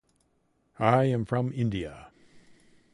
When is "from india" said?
1.25-2.11